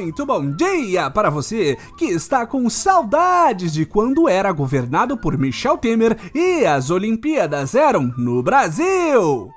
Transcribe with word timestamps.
Muito 0.00 0.24
bom 0.24 0.52
dia 0.52 1.10
para 1.10 1.28
você 1.28 1.76
que 1.96 2.04
está 2.04 2.46
com 2.46 2.70
saudades 2.70 3.72
de 3.72 3.84
quando 3.84 4.28
era 4.28 4.52
governado 4.52 5.16
por 5.16 5.36
Michel 5.36 5.76
Temer 5.76 6.16
e 6.32 6.64
as 6.64 6.88
Olimpíadas 6.88 7.74
eram 7.74 8.14
no 8.16 8.40
Brasil. 8.40 9.50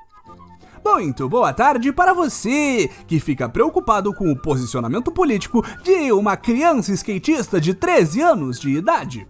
Muito 0.83 1.29
boa 1.29 1.53
tarde 1.53 1.93
para 1.93 2.11
você 2.15 2.89
que 3.05 3.19
fica 3.19 3.47
preocupado 3.47 4.11
com 4.15 4.31
o 4.31 4.35
posicionamento 4.35 5.11
político 5.11 5.63
de 5.83 6.11
uma 6.11 6.35
criança 6.35 6.91
skatista 6.93 7.61
de 7.61 7.75
13 7.75 8.21
anos 8.21 8.59
de 8.59 8.71
idade. 8.71 9.27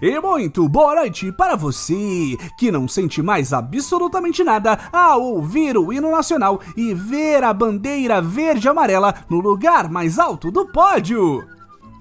E 0.00 0.20
muito 0.20 0.68
boa 0.68 0.94
noite 0.94 1.32
para 1.32 1.56
você 1.56 2.36
que 2.58 2.70
não 2.70 2.86
sente 2.86 3.22
mais 3.22 3.52
absolutamente 3.52 4.42
nada 4.44 4.78
ao 4.92 5.22
ouvir 5.22 5.76
o 5.76 5.92
hino 5.92 6.10
nacional 6.10 6.60
e 6.76 6.94
ver 6.94 7.42
a 7.44 7.52
bandeira 7.52 8.20
verde 8.20 8.66
e 8.66 8.70
amarela 8.70 9.14
no 9.28 9.40
lugar 9.40 9.90
mais 9.90 10.18
alto 10.18 10.50
do 10.50 10.66
pódio. 10.66 11.44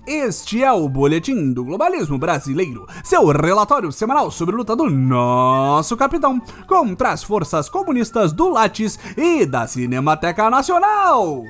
Este 0.08 0.64
é 0.64 0.72
o 0.72 0.88
Boletim 0.88 1.52
do 1.52 1.66
Globalismo 1.66 2.20
Brasileiro, 2.20 2.86
seu 3.04 3.26
relatório 3.26 3.92
semanal 3.92 4.30
sobre 4.30 4.54
a 4.54 4.58
luta 4.60 4.76
do 4.76 4.88
nosso 4.88 5.98
capitão 5.98 6.40
contra 6.68 7.12
as 7.12 7.24
forças 7.24 7.70
comunistas 7.70 8.32
do 8.32 8.50
Lattes 8.50 9.00
e 9.18 9.48
da 9.48 9.66
Cinemateca 9.66 10.48
Nacional 10.48 11.44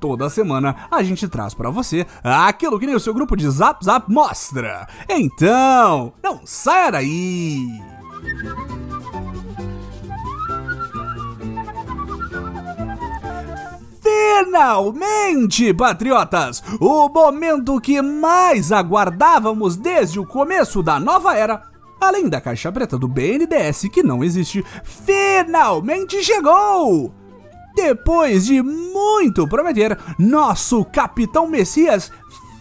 toda 0.00 0.30
semana 0.30 0.76
a 0.90 1.02
gente 1.02 1.28
traz 1.28 1.54
para 1.54 1.70
você 1.70 2.06
aquilo 2.22 2.78
que 2.78 2.86
nem 2.86 2.94
o 2.94 3.00
seu 3.00 3.14
grupo 3.14 3.36
de 3.36 3.48
Zap 3.48 3.84
Zap 3.84 4.10
mostra. 4.10 4.86
Então, 5.08 6.12
não 6.22 6.40
saia 6.44 6.92
daí! 6.92 7.68
Finalmente, 14.44 15.74
patriotas! 15.74 16.62
O 16.80 17.08
momento 17.08 17.80
que 17.80 18.00
mais 18.00 18.70
aguardávamos 18.70 19.76
desde 19.76 20.20
o 20.20 20.26
começo 20.26 20.82
da 20.82 21.00
nova 21.00 21.36
era, 21.36 21.62
além 22.00 22.28
da 22.28 22.40
caixa 22.40 22.70
preta 22.70 22.98
do 22.98 23.08
BNDS 23.08 23.88
que 23.92 24.02
não 24.02 24.22
existe, 24.22 24.64
finalmente 24.84 26.22
chegou! 26.22 27.23
Depois 27.74 28.46
de 28.46 28.62
muito 28.62 29.48
prometer, 29.48 29.98
nosso 30.18 30.84
Capitão 30.84 31.48
Messias 31.48 32.10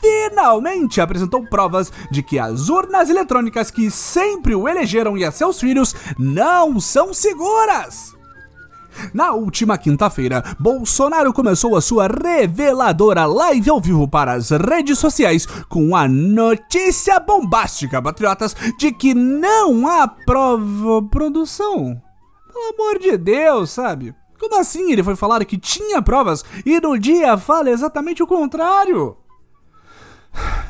finalmente 0.01 0.99
apresentou 0.99 1.45
provas 1.45 1.91
de 2.11 2.21
que 2.21 2.37
as 2.37 2.67
urnas 2.67 3.09
eletrônicas 3.09 3.71
que 3.71 3.89
sempre 3.89 4.53
o 4.53 4.67
elegeram 4.67 5.17
e 5.17 5.23
a 5.23 5.31
seus 5.31 5.59
filhos 5.59 5.95
não 6.17 6.79
são 6.79 7.13
seguras. 7.13 8.13
Na 9.13 9.31
última 9.31 9.77
quinta-feira, 9.77 10.43
Bolsonaro 10.59 11.33
começou 11.33 11.75
a 11.75 11.81
sua 11.81 12.07
reveladora 12.07 13.25
live 13.25 13.69
ao 13.69 13.81
vivo 13.81 14.07
para 14.07 14.33
as 14.33 14.51
redes 14.51 14.99
sociais 14.99 15.45
com 15.67 15.95
a 15.95 16.07
notícia 16.07 17.19
bombástica, 17.19 18.01
patriotas, 18.01 18.55
de 18.77 18.91
que 18.91 19.13
não 19.13 19.87
há 19.87 20.07
prova 20.07 21.01
produção. 21.09 21.99
Pelo 22.51 22.73
amor 22.75 22.99
de 22.99 23.17
Deus, 23.17 23.71
sabe? 23.71 24.13
Como 24.43 24.59
assim 24.59 24.91
ele 24.91 25.01
foi 25.01 25.15
falar 25.15 25.45
que 25.45 25.57
tinha 25.57 26.01
provas 26.01 26.43
e 26.65 26.77
no 26.81 26.99
dia 26.99 27.37
fala 27.37 27.69
exatamente 27.69 28.21
o 28.21 28.27
contrário? 28.27 29.15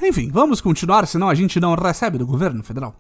Enfim, 0.04 0.30
vamos 0.32 0.62
continuar, 0.62 1.08
senão 1.08 1.28
a 1.28 1.34
gente 1.34 1.60
não 1.60 1.74
recebe 1.74 2.20
do 2.20 2.26
governo 2.26 2.62
federal. 2.62 2.96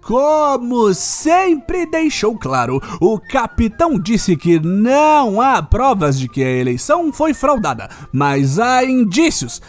Como 0.00 0.94
sempre 0.94 1.86
deixou 1.86 2.38
claro, 2.38 2.80
o 3.00 3.18
capitão 3.18 3.98
disse 3.98 4.36
que 4.36 4.60
não 4.60 5.40
há 5.40 5.60
provas 5.60 6.16
de 6.16 6.28
que 6.28 6.42
a 6.42 6.50
eleição 6.50 7.12
foi 7.12 7.34
fraudada, 7.34 7.88
mas 8.12 8.60
há 8.60 8.84
indícios, 8.84 9.60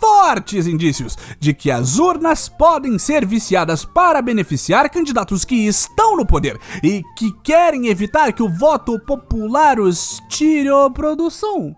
fortes 0.00 0.66
indícios 0.66 1.16
de 1.38 1.52
que 1.52 1.70
as 1.70 1.98
urnas 1.98 2.48
podem 2.48 2.98
ser 2.98 3.26
viciadas 3.26 3.84
para 3.84 4.22
beneficiar 4.22 4.88
candidatos 4.88 5.44
que 5.44 5.54
estão 5.66 6.16
no 6.16 6.26
poder 6.26 6.58
e 6.82 7.02
que 7.16 7.30
querem 7.42 7.88
evitar 7.88 8.32
que 8.32 8.42
o 8.42 8.48
voto 8.48 8.98
popular 8.98 9.78
os 9.78 10.20
tire 10.28 10.70
a 10.70 10.88
produção. 10.90 11.76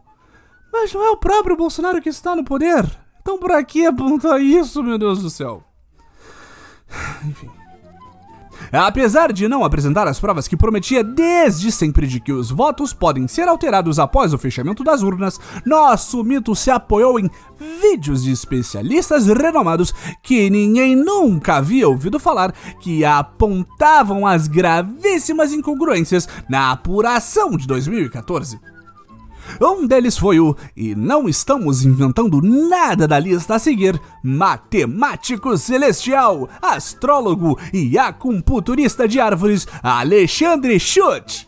Mas 0.73 0.93
não 0.95 1.05
é 1.05 1.11
o 1.11 1.17
próprio 1.17 1.57
Bolsonaro 1.57 2.01
que 2.01 2.09
está 2.09 2.35
no 2.35 2.45
poder. 2.45 2.89
Então 3.21 3.39
para 3.39 3.63
que 3.65 3.85
apontar 3.85 4.41
isso, 4.41 4.83
meu 4.83 4.97
Deus 4.97 5.21
do 5.21 5.29
céu? 5.29 5.65
Enfim. 7.29 7.62
Apesar 8.73 9.35
de 9.35 9.47
não 9.47 9.65
apresentar 9.65 10.09
as 10.09 10.19
provas 10.19 10.49
que 10.49 10.57
prometia 10.57 11.05
desde 11.05 11.71
sempre 11.71 12.07
de 12.07 12.19
que 12.19 12.33
os 12.33 12.51
votos 12.51 12.95
podem 12.95 13.29
ser 13.29 13.47
alterados 13.47 13.99
após 13.99 14.33
o 14.33 14.39
fechamento 14.39 14.83
das 14.83 15.03
urnas, 15.03 15.39
nosso 15.67 16.25
mito 16.25 16.55
se 16.55 16.71
apoiou 16.71 17.21
em 17.21 17.31
vídeos 17.83 18.23
de 18.25 18.33
especialistas 18.33 19.27
renomados 19.27 19.93
que 20.23 20.49
ninguém 20.49 20.97
nunca 20.97 21.57
havia 21.57 21.87
ouvido 21.87 22.19
falar 22.19 22.53
que 22.81 23.05
apontavam 23.05 24.27
as 24.27 24.49
gravíssimas 24.49 25.53
incongruências 25.53 26.27
na 26.49 26.73
apuração 26.73 27.57
de 27.59 27.67
2014. 27.67 28.72
Um 29.61 29.87
deles 29.87 30.17
foi 30.17 30.41
o, 30.41 30.57
e 30.77 30.95
não 30.95 31.29
estamos 31.29 31.85
inventando 31.85 32.41
nada 32.41 33.07
da 33.07 33.19
lista 33.19 33.55
a 33.55 33.59
seguir, 33.59 34.01
matemático 34.23 35.57
celestial, 35.57 36.49
astrólogo 36.61 37.59
e 37.73 37.99
acupunturista 37.99 39.07
de 39.07 39.21
árvores 39.21 39.67
Alexandre 39.83 40.79
Schutt. 40.79 41.47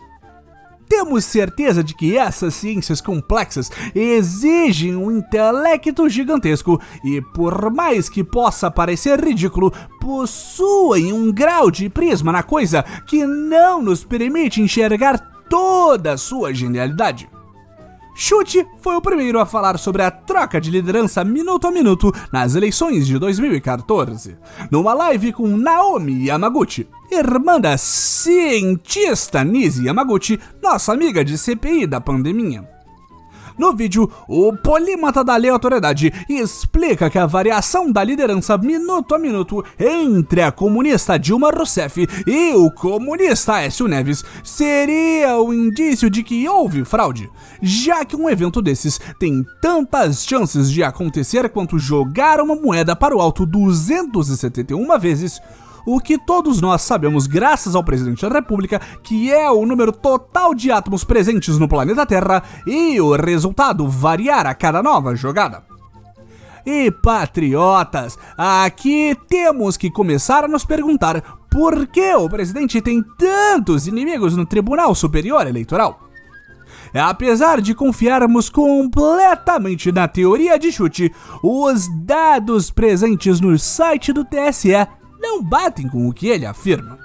Temos 0.89 1.25
certeza 1.25 1.83
de 1.83 1.95
que 1.95 2.17
essas 2.17 2.55
ciências 2.55 3.01
complexas 3.01 3.71
exigem 3.95 4.95
um 4.95 5.11
intelecto 5.11 6.09
gigantesco 6.09 6.81
e, 7.03 7.21
por 7.21 7.73
mais 7.73 8.09
que 8.09 8.23
possa 8.23 8.71
parecer 8.71 9.19
ridículo, 9.19 9.73
possuem 10.01 11.13
um 11.13 11.33
grau 11.33 11.71
de 11.71 11.89
prisma 11.89 12.33
na 12.33 12.43
coisa 12.43 12.85
que 13.07 13.27
não 13.27 13.83
nos 13.83 14.05
permite 14.05 14.61
enxergar 14.61 15.19
toda 15.49 16.13
a 16.13 16.19
sua 16.19 16.53
genialidade. 16.53 17.29
Chute 18.15 18.65
foi 18.81 18.95
o 18.95 19.01
primeiro 19.01 19.41
a 19.41 19.47
falar 19.47 19.77
sobre 19.77 20.03
a 20.03 20.11
troca 20.11 20.61
de 20.61 20.71
liderança 20.71 21.25
minuto 21.25 21.67
a 21.67 21.71
minuto 21.73 22.13
nas 22.33 22.55
eleições 22.55 23.07
de 23.07 23.19
2014, 23.19 24.37
numa 24.71 24.95
live 24.95 25.33
com 25.33 25.57
Naomi 25.57 26.27
Yamaguchi, 26.27 26.89
irmã 27.11 27.61
da 27.61 27.77
cientista 27.77 29.43
Nisi 29.43 29.87
Yamaguchi, 29.87 30.39
nossa 30.63 30.93
amiga 30.93 31.25
de 31.25 31.37
CPI 31.37 31.89
da 31.89 32.01
pandemia. 32.01 32.74
No 33.57 33.73
vídeo, 33.73 34.11
o 34.29 34.53
polímata 34.53 35.23
da 35.23 35.35
aleatoriedade 35.35 36.13
explica 36.29 37.09
que 37.09 37.19
a 37.19 37.27
variação 37.27 37.91
da 37.91 38.03
liderança 38.03 38.59
minuto 38.59 39.15
a 39.15 39.19
minuto 39.19 39.65
entre 39.79 40.43
a 40.43 40.51
comunista 40.51 41.17
Dilma 41.17 41.51
Rousseff 41.51 42.07
e 42.27 42.53
o 42.55 42.69
comunista 42.71 43.63
Écio 43.63 43.87
Neves 43.87 44.25
seria 44.43 45.39
o 45.39 45.55
indício 45.55 46.11
de 46.11 46.25
que 46.25 46.49
houve 46.49 46.85
fraude, 46.85 47.31
já 47.63 48.05
que 48.05 48.17
um 48.17 48.29
evento 48.29 48.61
desses 48.61 49.01
tem 49.21 49.47
tantas 49.61 50.25
chances 50.25 50.71
de 50.71 50.83
acontecer 50.83 51.49
quanto 51.49 51.79
jogar 51.79 52.41
uma 52.41 52.57
moeda 52.57 52.97
para 52.97 53.17
o 53.17 53.21
alto 53.21 53.47
271 53.47 54.99
vezes 54.99 55.41
o 55.87 56.01
que 56.01 56.19
todos 56.19 56.61
nós 56.61 56.83
sabemos 56.83 57.27
graças 57.27 57.75
ao 57.75 57.85
presidente 57.85 58.27
da 58.27 58.35
República, 58.35 58.81
que 59.03 59.33
é 59.33 59.51
o 59.51 59.67
número 59.67 59.93
total 59.93 60.55
de 60.55 60.71
átomos 60.71 61.05
presentes 61.05 61.59
no 61.59 61.69
planeta 61.69 62.07
Terra 62.07 62.43
e 62.67 63.01
o 63.01 63.15
resultado 63.15 63.89
variar 63.89 64.47
a 64.47 64.55
cada 64.55 64.83
nova 64.83 65.15
jogada. 65.15 65.63
E 66.67 66.91
patriotas, 66.91 68.19
aqui 68.39 69.15
temos 69.29 69.77
que 69.77 69.91
começar 69.91 70.45
a 70.45 70.49
nos 70.49 70.65
perguntar 70.65 71.21
por 71.51 71.87
que 71.87 72.15
o 72.15 72.29
presidente 72.29 72.81
tem 72.81 73.05
tantos 73.19 73.87
inimigos 73.87 74.35
no 74.35 74.47
Tribunal 74.47 74.95
Superior 74.95 75.47
Eleitoral. 75.47 76.01
Apesar 76.95 77.61
de 77.61 77.75
confiarmos 77.75 78.49
completamente 78.49 79.93
na 79.93 80.09
teoria 80.09 80.59
de 80.59 80.73
chute, 80.73 81.13
os 81.43 81.87
dados 82.05 82.71
presentes 82.71 83.41
no 83.41 83.59
site 83.59 84.13
do 84.13 84.25
TSE 84.25 84.87
não 85.25 85.43
batem 85.43 85.89
com 85.89 86.07
o 86.07 86.13
que 86.13 86.29
ele 86.29 86.45
afirma. 86.45 86.99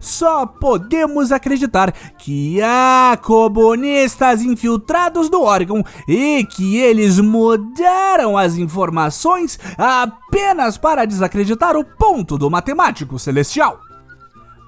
Só 0.00 0.44
podemos 0.44 1.30
acreditar 1.30 1.92
que 2.18 2.60
há 2.60 3.16
comunistas 3.22 4.42
infiltrados 4.42 5.30
no 5.30 5.42
órgão 5.42 5.84
e 6.06 6.44
que 6.44 6.76
eles 6.76 7.18
mudaram 7.20 8.36
as 8.36 8.56
informações 8.56 9.58
apenas 9.76 10.76
para 10.76 11.04
desacreditar 11.04 11.76
o 11.76 11.84
ponto 11.84 12.36
do 12.36 12.50
matemático 12.50 13.18
celestial. 13.18 13.80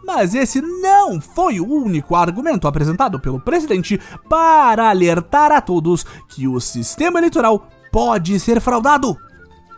Mas 0.07 0.35
esse 0.35 0.63
não 0.63 1.21
foi 1.21 1.61
o 1.61 1.67
único 1.67 2.15
argumento 2.15 2.67
apresentado 2.67 3.21
pelo 3.21 3.41
presidente 3.41 4.01
para 4.29 4.91
alertar 4.91 5.53
a 5.53 5.61
todos 5.61 6.05
que 6.29 6.49
o 6.49 6.59
sistema 6.61 7.19
eleitoral 7.19 7.69
pode 7.93 8.39
ser 8.41 8.61
fraudado. 8.61 9.17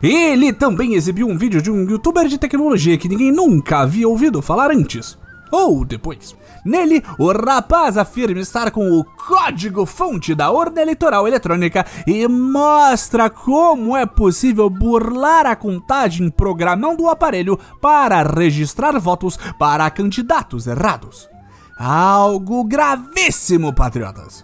Ele 0.03 0.51
também 0.51 0.95
exibiu 0.95 1.29
um 1.29 1.37
vídeo 1.37 1.61
de 1.61 1.71
um 1.71 1.89
youtuber 1.89 2.27
de 2.27 2.37
tecnologia 2.37 2.97
que 2.97 3.07
ninguém 3.07 3.31
nunca 3.31 3.79
havia 3.79 4.05
ouvido 4.05 4.41
falar 4.41 4.69
antes. 4.69 5.17
ou 5.49 5.85
depois. 5.85 6.35
Nele, 6.65 7.03
o 7.17 7.31
rapaz 7.31 7.95
afirma 7.95 8.41
estar 8.41 8.71
com 8.71 8.91
o 8.91 9.03
código-fonte 9.03 10.33
da 10.33 10.49
urna 10.49 10.81
eleitoral 10.81 11.27
eletrônica 11.27 11.85
e 12.07 12.27
mostra 12.27 13.29
como 13.29 13.95
é 13.95 14.05
possível 14.05 14.69
burlar 14.69 15.45
a 15.45 15.55
contagem 15.55 16.29
programando 16.29 17.03
o 17.03 17.09
aparelho 17.09 17.57
para 17.79 18.23
registrar 18.23 18.99
votos 18.99 19.37
para 19.59 19.89
candidatos 19.91 20.65
errados. 20.65 21.29
Algo 21.77 22.63
gravíssimo, 22.63 23.71
patriotas! 23.71 24.43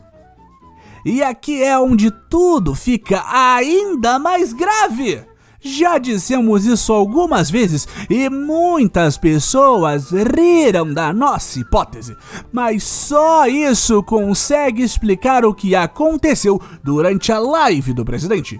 E 1.03 1.23
aqui 1.23 1.63
é 1.63 1.77
onde 1.79 2.11
tudo 2.29 2.75
fica 2.75 3.23
ainda 3.27 4.19
mais 4.19 4.53
grave. 4.53 5.28
Já 5.61 5.97
dissemos 5.97 6.65
isso 6.65 6.93
algumas 6.93 7.49
vezes 7.51 7.87
e 8.09 8.29
muitas 8.29 9.17
pessoas 9.17 10.11
riram 10.11 10.93
da 10.93 11.11
nossa 11.11 11.59
hipótese, 11.59 12.15
mas 12.51 12.83
só 12.83 13.45
isso 13.45 14.01
consegue 14.03 14.81
explicar 14.81 15.43
o 15.43 15.53
que 15.53 15.75
aconteceu 15.75 16.61
durante 16.81 17.31
a 17.31 17.39
live 17.39 17.91
do 17.93 18.05
presidente. 18.05 18.59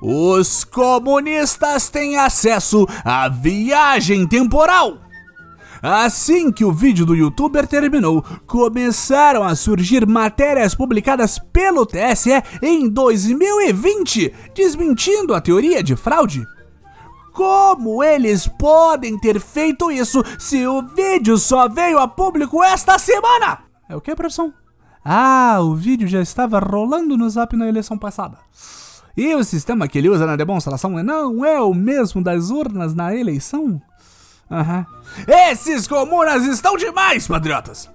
Os 0.00 0.64
comunistas 0.64 1.88
têm 1.88 2.16
acesso 2.16 2.86
à 3.04 3.28
viagem 3.28 4.26
temporal. 4.26 5.03
Assim 5.86 6.50
que 6.50 6.64
o 6.64 6.72
vídeo 6.72 7.04
do 7.04 7.14
youtuber 7.14 7.66
terminou, 7.66 8.24
começaram 8.46 9.42
a 9.44 9.54
surgir 9.54 10.06
matérias 10.06 10.74
publicadas 10.74 11.38
pelo 11.38 11.84
TSE 11.84 12.42
em 12.62 12.88
2020, 12.88 14.32
desmentindo 14.54 15.34
a 15.34 15.42
teoria 15.42 15.82
de 15.82 15.94
fraude. 15.94 16.42
Como 17.34 18.02
eles 18.02 18.48
podem 18.48 19.18
ter 19.18 19.38
feito 19.38 19.90
isso 19.90 20.24
se 20.38 20.66
o 20.66 20.80
vídeo 20.80 21.36
só 21.36 21.68
veio 21.68 21.98
a 21.98 22.08
público 22.08 22.64
esta 22.64 22.98
semana? 22.98 23.58
É 23.86 23.94
o 23.94 24.00
que, 24.00 24.14
produção? 24.14 24.54
Ah, 25.04 25.58
o 25.60 25.74
vídeo 25.74 26.08
já 26.08 26.22
estava 26.22 26.60
rolando 26.60 27.14
no 27.14 27.28
zap 27.28 27.54
na 27.54 27.68
eleição 27.68 27.98
passada. 27.98 28.38
E 29.14 29.34
o 29.34 29.44
sistema 29.44 29.86
que 29.86 29.98
ele 29.98 30.08
usa 30.08 30.24
na 30.24 30.34
demonstração 30.34 30.92
não 30.92 31.44
é 31.44 31.60
o 31.60 31.74
mesmo 31.74 32.22
das 32.22 32.48
urnas 32.48 32.94
na 32.94 33.14
eleição? 33.14 33.82
Uhum. 34.50 34.84
Esses 35.26 35.86
comunas 35.86 36.44
estão 36.44 36.76
demais, 36.76 37.26
patriotas! 37.26 37.90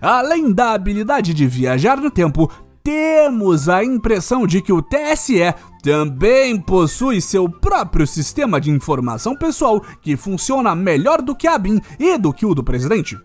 Além 0.00 0.52
da 0.52 0.72
habilidade 0.72 1.32
de 1.32 1.46
viajar 1.46 1.96
no 1.96 2.10
tempo, 2.10 2.50
temos 2.82 3.68
a 3.68 3.82
impressão 3.82 4.46
de 4.46 4.62
que 4.62 4.72
o 4.72 4.80
TSE 4.80 5.54
também 5.82 6.60
possui 6.60 7.20
seu 7.20 7.48
próprio 7.48 8.06
sistema 8.06 8.60
de 8.60 8.70
informação 8.70 9.34
pessoal 9.34 9.82
que 10.00 10.16
funciona 10.16 10.74
melhor 10.74 11.20
do 11.20 11.34
que 11.34 11.48
a 11.48 11.58
BIM 11.58 11.80
e 11.98 12.16
do 12.16 12.32
que 12.32 12.46
o 12.46 12.54
do 12.54 12.62
presidente. 12.62 13.18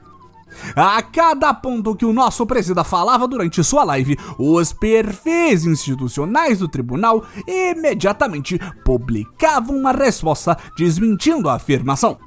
A 0.76 1.02
cada 1.02 1.54
ponto 1.54 1.96
que 1.96 2.06
o 2.06 2.12
nosso 2.12 2.46
presida 2.46 2.84
falava 2.84 3.28
durante 3.28 3.64
sua 3.64 3.84
live, 3.84 4.18
os 4.38 4.74
perfis 4.74 5.66
institucionais 5.66 6.60
do 6.60 6.68
tribunal 6.68 7.24
imediatamente 7.48 8.60
publicavam 8.84 9.78
uma 9.78 9.92
resposta 9.92 10.58
desmentindo 10.78 11.48
a 11.48 11.56
afirmação. 11.56 12.18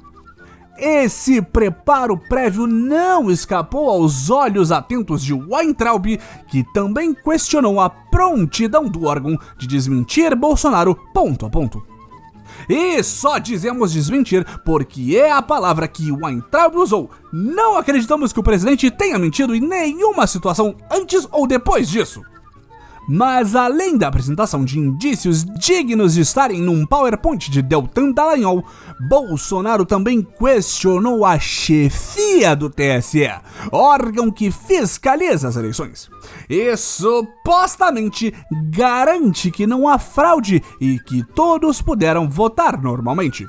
Esse 0.77 1.41
preparo 1.41 2.17
prévio 2.17 2.67
não 2.67 3.31
escapou 3.31 3.89
aos 3.89 4.29
olhos 4.29 4.71
atentos 4.71 5.23
de 5.23 5.33
Weintraub, 5.33 6.19
que 6.47 6.63
também 6.73 7.13
questionou 7.13 7.79
a 7.79 7.89
prontidão 7.89 8.85
do 8.85 9.05
órgão 9.05 9.37
de 9.57 9.67
desmentir 9.67 10.35
Bolsonaro 10.35 10.95
ponto 11.13 11.45
a 11.45 11.49
ponto. 11.49 11.81
E 12.69 13.01
só 13.03 13.37
dizemos 13.37 13.93
desmentir 13.93 14.45
porque 14.65 15.15
é 15.17 15.31
a 15.31 15.41
palavra 15.41 15.87
que 15.87 16.11
Weintraub 16.11 16.75
usou. 16.75 17.09
Não 17.31 17.77
acreditamos 17.77 18.33
que 18.33 18.39
o 18.39 18.43
presidente 18.43 18.91
tenha 18.91 19.17
mentido 19.17 19.55
em 19.55 19.61
nenhuma 19.61 20.27
situação 20.27 20.75
antes 20.91 21.27
ou 21.31 21.47
depois 21.47 21.89
disso. 21.89 22.21
Mas 23.07 23.55
além 23.55 23.97
da 23.97 24.07
apresentação 24.07 24.65
de 24.65 24.79
indícios 24.79 25.45
dignos 25.45 26.15
de 26.15 26.21
estarem 26.21 26.61
num 26.61 26.85
PowerPoint 26.85 27.51
de 27.51 27.61
Deltan 27.61 28.11
Dallagnol, 28.11 28.63
Bolsonaro 29.07 29.85
também 29.85 30.21
questionou 30.23 31.25
a 31.25 31.37
chefia 31.37 32.55
do 32.55 32.69
TSE, 32.69 33.29
órgão 33.71 34.31
que 34.31 34.49
fiscaliza 34.51 35.47
as 35.47 35.55
eleições. 35.55 36.09
E 36.49 36.75
supostamente 36.75 38.33
garante 38.69 39.51
que 39.51 39.67
não 39.67 39.87
há 39.87 39.99
fraude 39.99 40.61
e 40.81 40.99
que 40.99 41.23
todos 41.33 41.81
puderam 41.81 42.29
votar 42.29 42.81
normalmente. 42.81 43.47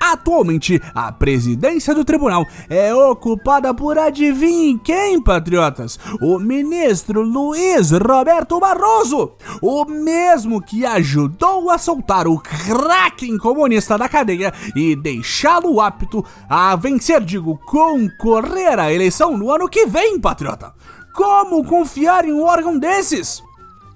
Atualmente, 0.00 0.80
a 0.94 1.12
presidência 1.12 1.94
do 1.94 2.06
tribunal 2.06 2.46
é 2.70 2.94
ocupada 2.94 3.74
por 3.74 3.98
adivinhem 3.98 4.78
quem, 4.78 5.20
patriotas? 5.20 6.00
O 6.22 6.38
ministro 6.38 7.20
Luiz 7.20 7.90
Roberto 7.90 8.58
Barroso, 8.58 9.32
o 9.60 9.84
mesmo 9.84 10.62
que 10.62 10.86
ajudou 10.86 11.70
a 11.70 11.76
soltar 11.76 12.26
o 12.26 12.38
Kraken 12.40 13.36
comunista 13.36 13.98
da 13.98 14.08
cadeia 14.08 14.54
e 14.74 14.96
deixá-lo 14.96 15.78
apto 15.82 16.24
a 16.48 16.74
vencer, 16.76 17.22
digo, 17.22 17.58
concorrer 17.66 18.78
à 18.78 18.90
eleição 18.90 19.36
no 19.36 19.52
ano 19.52 19.68
que 19.68 19.84
vem, 19.84 20.18
patriota. 20.18 20.72
Como 21.14 21.62
confiar 21.62 22.24
em 22.24 22.32
um 22.32 22.42
órgão 22.42 22.78
desses? 22.78 23.42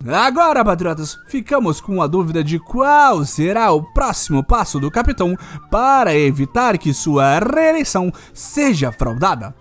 Agora, 0.07 0.63
patriotas, 0.63 1.19
ficamos 1.27 1.81
com 1.81 2.03
a 2.03 2.07
dúvida 2.07 2.45
de 2.45 2.59
qual 2.59 3.25
será 3.25 3.73
o 3.73 3.83
próximo 3.83 4.45
passo 4.45 4.79
do 4.79 4.91
capitão 4.91 5.35
para 5.71 6.15
evitar 6.15 6.77
que 6.77 6.93
sua 6.93 7.39
reeleição 7.39 8.13
seja 8.35 8.93
fraudada. 8.93 9.55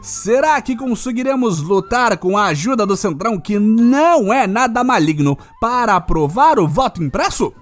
Será 0.00 0.60
que 0.62 0.76
conseguiremos 0.76 1.60
lutar 1.60 2.16
com 2.16 2.38
a 2.38 2.46
ajuda 2.46 2.86
do 2.86 2.96
Centrão, 2.96 3.40
que 3.40 3.58
não 3.58 4.32
é 4.32 4.46
nada 4.46 4.84
maligno, 4.84 5.36
para 5.60 5.96
aprovar 5.96 6.60
o 6.60 6.68
voto 6.68 7.02
impresso? 7.02 7.52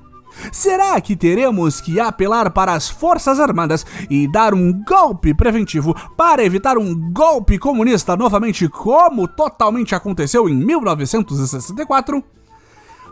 Será 0.52 1.00
que 1.00 1.16
teremos 1.16 1.80
que 1.80 2.00
apelar 2.00 2.50
para 2.50 2.72
as 2.72 2.88
Forças 2.88 3.40
Armadas 3.40 3.84
e 4.08 4.26
dar 4.26 4.54
um 4.54 4.72
golpe 4.84 5.34
preventivo 5.34 5.94
para 6.16 6.44
evitar 6.44 6.78
um 6.78 7.12
golpe 7.12 7.58
comunista 7.58 8.16
novamente, 8.16 8.68
como 8.68 9.28
totalmente 9.28 9.94
aconteceu 9.94 10.48
em 10.48 10.54
1964? 10.54 12.22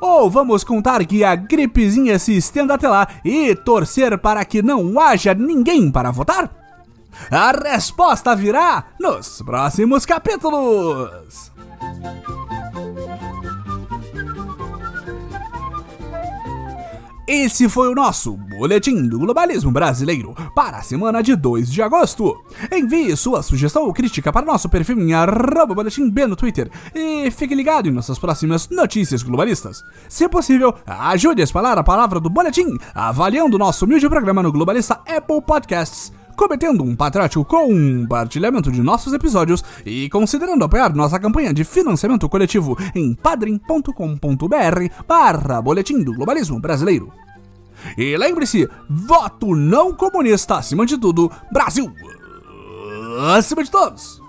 Ou 0.01 0.31
vamos 0.31 0.63
contar 0.63 1.05
que 1.05 1.25
a 1.25 1.35
gripezinha 1.35 2.19
se 2.19 2.37
estenda 2.37 2.75
até 2.75 2.89
lá 2.89 3.09
e 3.25 3.55
torcer 3.55 4.17
para 4.19 4.45
que 4.45 4.63
não 4.63 4.99
haja 5.01 5.35
ninguém 5.35 5.91
para 5.91 6.11
votar? 6.11 6.51
A 7.31 7.51
resposta 7.51 8.35
virá 8.37 8.85
nos 9.01 9.43
próximos 9.43 10.07
capítulos! 10.07 11.51
Esse 17.29 17.69
foi 17.69 17.91
o 17.91 17.95
nosso 17.95 18.39
Boletim 18.39 19.07
do 19.07 19.19
Globalismo 19.19 19.71
Brasileiro 19.71 20.35
para 20.55 20.79
a 20.79 20.83
semana 20.83 21.23
de 21.23 21.37
2 21.37 21.71
de 21.71 21.83
agosto. 21.83 22.43
Envie 22.73 23.15
sua 23.19 23.43
sugestão 23.43 23.83
ou 23.83 23.93
crítica 23.93 24.33
para 24.33 24.47
nosso 24.47 24.67
perfil 24.67 24.99
em 24.99 25.13
boletim 25.75 26.09
B 26.09 26.27
no 26.27 26.35
Twitter 26.35 26.71
e 26.95 27.31
fique 27.31 27.55
ligado 27.55 27.87
em 27.87 27.93
nossas 27.93 28.19
próximas 28.19 28.71
notícias 28.71 29.23
globalistas. 29.23 29.85
Se 30.09 30.27
possível, 30.27 30.75
ajude 30.87 31.43
a 31.43 31.45
espalhar 31.45 31.77
a 31.77 31.85
palavra 31.85 32.19
do 32.19 32.31
Boletim 32.31 32.79
avaliando 32.95 33.59
nosso 33.59 33.85
humilde 33.85 34.09
programa 34.09 34.43
no 34.43 34.51
Globalista 34.51 34.95
Apple 35.07 35.43
Podcasts 35.47 36.11
cometendo 36.39 36.85
um 36.85 36.95
patriótico 36.95 37.45
compartilhamento 37.45 38.71
de 38.71 38.81
nossos 38.81 39.13
episódios 39.13 39.65
e 39.85 40.09
considerando 40.09 40.65
apoiar 40.65 40.95
nossa 40.95 41.19
campanha 41.19 41.53
de 41.53 41.65
financiamento 41.65 42.29
coletivo 42.29 42.79
em 42.95 43.13
padrim.com.br 43.13 45.05
barra 45.07 45.61
Boletim 45.61 46.05
do 46.05 46.15
Globalismo 46.15 46.61
Brasileiro. 46.61 47.13
E 47.97 48.17
lembre-se, 48.17 48.69
voto 48.89 49.55
não 49.57 49.93
comunista 49.93 50.57
acima 50.57 50.87
de 50.87 50.97
tudo, 50.97 51.31
Brasil 51.53 51.93
acima 53.27 53.65
de 53.65 53.71
todos! 53.71 54.23